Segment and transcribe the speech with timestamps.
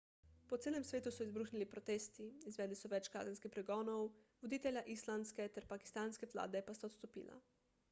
[0.51, 4.09] po celem svetu so izbruhnili protesti izvedli so več kazenskih pregonov
[4.47, 7.41] voditelja islandske ter pakistanske vlade pa sta odstopila